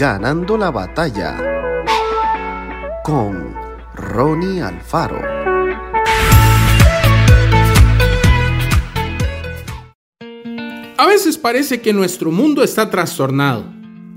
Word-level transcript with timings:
Ganando 0.00 0.56
la 0.56 0.70
batalla 0.70 1.36
con 3.04 3.54
Ronnie 3.94 4.62
Alfaro. 4.62 5.20
A 10.96 11.06
veces 11.06 11.36
parece 11.36 11.82
que 11.82 11.92
nuestro 11.92 12.30
mundo 12.30 12.62
está 12.62 12.88
trastornado. 12.88 13.66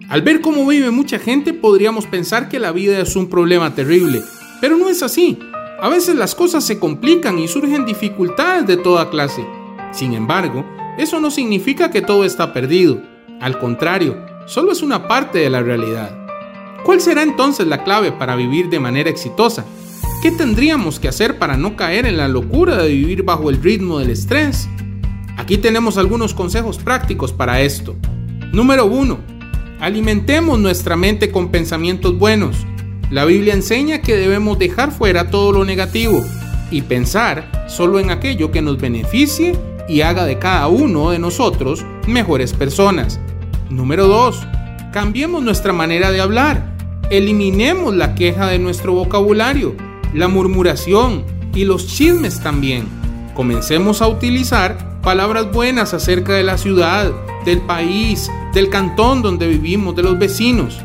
Al 0.07 0.21
ver 0.21 0.39
cómo 0.39 0.65
vive 0.65 0.89
mucha 0.89 1.19
gente 1.19 1.51
podríamos 1.51 2.05
pensar 2.05 2.47
que 2.47 2.59
la 2.59 2.71
vida 2.71 2.97
es 2.99 3.17
un 3.17 3.27
problema 3.27 3.75
terrible, 3.75 4.21
pero 4.61 4.77
no 4.77 4.87
es 4.87 5.03
así. 5.03 5.37
A 5.81 5.89
veces 5.89 6.15
las 6.15 6.33
cosas 6.33 6.63
se 6.63 6.79
complican 6.79 7.39
y 7.39 7.49
surgen 7.49 7.85
dificultades 7.85 8.65
de 8.65 8.77
toda 8.77 9.09
clase. 9.09 9.45
Sin 9.91 10.13
embargo, 10.13 10.63
eso 10.97 11.19
no 11.19 11.29
significa 11.29 11.91
que 11.91 12.01
todo 12.01 12.23
está 12.23 12.53
perdido. 12.53 13.01
Al 13.41 13.59
contrario, 13.59 14.31
solo 14.45 14.71
es 14.71 14.81
una 14.81 15.07
parte 15.07 15.39
de 15.39 15.49
la 15.49 15.61
realidad. 15.61 16.17
¿Cuál 16.83 16.99
será 16.99 17.23
entonces 17.23 17.67
la 17.67 17.83
clave 17.83 18.11
para 18.11 18.35
vivir 18.35 18.69
de 18.69 18.79
manera 18.79 19.09
exitosa? 19.09 19.65
¿Qué 20.21 20.31
tendríamos 20.31 20.99
que 20.99 21.07
hacer 21.07 21.37
para 21.37 21.57
no 21.57 21.75
caer 21.75 22.05
en 22.05 22.17
la 22.17 22.27
locura 22.27 22.77
de 22.77 22.89
vivir 22.89 23.23
bajo 23.23 23.49
el 23.49 23.61
ritmo 23.61 23.99
del 23.99 24.09
estrés? 24.09 24.69
Aquí 25.37 25.57
tenemos 25.57 25.97
algunos 25.97 26.33
consejos 26.33 26.77
prácticos 26.77 27.31
para 27.31 27.61
esto. 27.61 27.95
Número 28.51 28.85
1. 28.85 29.17
Alimentemos 29.79 30.59
nuestra 30.59 30.95
mente 30.95 31.31
con 31.31 31.49
pensamientos 31.49 32.17
buenos. 32.17 32.55
La 33.11 33.25
Biblia 33.25 33.53
enseña 33.53 34.01
que 34.01 34.15
debemos 34.15 34.59
dejar 34.59 34.91
fuera 34.91 35.29
todo 35.29 35.51
lo 35.51 35.65
negativo 35.65 36.23
y 36.71 36.81
pensar 36.83 37.65
solo 37.67 37.99
en 37.99 38.09
aquello 38.09 38.51
que 38.51 38.61
nos 38.61 38.77
beneficie 38.77 39.57
y 39.87 40.01
haga 40.01 40.25
de 40.25 40.39
cada 40.39 40.67
uno 40.67 41.11
de 41.11 41.19
nosotros 41.19 41.85
mejores 42.07 42.53
personas. 42.53 43.19
Número 43.69 44.07
2. 44.07 44.47
Cambiemos 44.91 45.43
nuestra 45.43 45.73
manera 45.73 46.11
de 46.11 46.21
hablar. 46.21 46.73
Eliminemos 47.09 47.93
la 47.95 48.15
queja 48.15 48.47
de 48.47 48.59
nuestro 48.59 48.93
vocabulario, 48.93 49.75
la 50.13 50.27
murmuración 50.27 51.25
y 51.53 51.65
los 51.65 51.87
chismes 51.87 52.41
también. 52.41 52.87
Comencemos 53.33 54.01
a 54.01 54.07
utilizar 54.07 55.01
palabras 55.01 55.51
buenas 55.51 55.93
acerca 55.93 56.33
de 56.33 56.43
la 56.43 56.57
ciudad, 56.57 57.11
del 57.45 57.61
país, 57.61 58.29
del 58.53 58.69
cantón 58.69 59.21
donde 59.21 59.47
vivimos, 59.47 59.95
de 59.95 60.03
los 60.03 60.17
vecinos. 60.17 60.79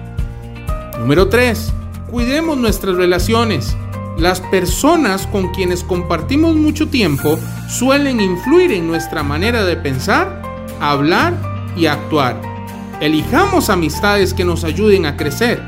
Número 0.98 1.28
3. 1.28 1.72
Cuidemos 2.10 2.56
nuestras 2.56 2.96
relaciones. 2.96 3.76
Las 4.18 4.40
personas 4.40 5.26
con 5.28 5.52
quienes 5.52 5.84
compartimos 5.84 6.56
mucho 6.56 6.88
tiempo 6.88 7.38
suelen 7.68 8.20
influir 8.20 8.72
en 8.72 8.88
nuestra 8.88 9.22
manera 9.22 9.64
de 9.64 9.76
pensar, 9.76 10.42
hablar 10.80 11.34
y 11.76 11.86
actuar. 11.86 12.57
Elijamos 13.00 13.70
amistades 13.70 14.34
que 14.34 14.44
nos 14.44 14.64
ayuden 14.64 15.06
a 15.06 15.16
crecer. 15.16 15.62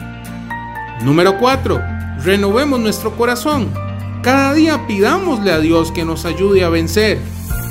Número 1.05 1.39
4. 1.39 1.81
Renovemos 2.25 2.81
nuestro 2.81 3.17
corazón. 3.17 3.73
Cada 4.21 4.53
día 4.53 4.85
pidámosle 4.89 5.53
a 5.53 5.61
Dios 5.61 5.93
que 5.93 6.05
nos 6.05 6.25
ayude 6.25 6.65
a 6.65 6.69
vencer. 6.71 7.21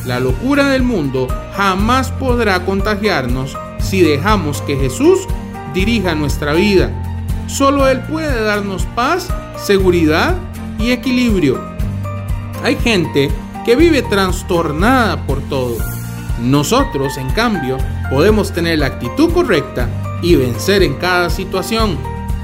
La 0.06 0.22
locura 0.22 0.70
del 0.70 0.84
mundo 0.84 1.28
jamás 1.58 2.10
podrá 2.10 2.66
contagiarnos 2.66 3.58
si 3.80 4.02
dejamos 4.02 4.62
que 4.62 4.78
Jesús 4.78 5.28
dirija 5.74 6.16
nuestra 6.16 6.54
vida. 6.54 6.90
Solo 7.48 7.90
Él 7.90 8.00
puede 8.04 8.42
darnos 8.42 8.86
paz, 8.96 9.28
seguridad 9.58 10.38
y 10.80 10.92
equilibrio. 10.92 11.62
Hay 12.64 12.78
gente 12.78 13.30
que 13.66 13.76
vive 13.76 14.04
trastornada 14.04 15.26
por 15.28 15.42
todo. 15.50 15.99
Nosotros, 16.42 17.18
en 17.18 17.30
cambio, 17.32 17.78
podemos 18.10 18.54
tener 18.54 18.80
la 18.80 18.88
actitud 18.88 19.32
correcta 19.34 19.90
y 20.22 20.36
vencer 20.36 20.84
en 20.84 20.96
cada 20.96 21.30
situación. 21.30 21.98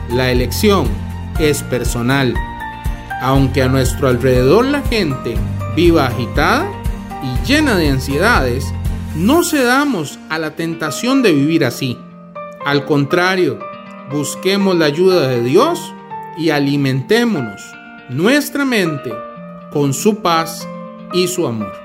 La 0.10 0.32
elección 0.32 0.88
es 1.40 1.64
personal. 1.64 2.34
Aunque 3.22 3.64
a 3.64 3.68
nuestro 3.68 4.08
alrededor 4.08 4.66
la 4.66 4.82
gente 4.82 5.36
viva 5.76 6.08
agitada 6.08 6.68
y 7.24 7.48
llena 7.48 7.76
de 7.76 7.90
ansiedades, 7.90 8.66
no 9.16 9.44
cedamos 9.44 10.20
a 10.30 10.40
la 10.40 10.52
tentación 10.52 11.24
de 11.24 11.32
vivir 11.32 11.64
así. 11.64 11.98
Al 12.66 12.86
contrario, 12.86 13.60
busquemos 14.12 14.76
la 14.76 14.86
ayuda 14.86 15.28
de 15.28 15.42
Dios 15.42 15.94
y 16.38 16.50
alimentémonos 16.50 17.62
nuestra 18.10 18.66
mente 18.66 19.12
con 19.72 19.94
su 19.94 20.22
paz 20.22 20.68
y 21.14 21.28
su 21.28 21.48
amor. 21.48 21.85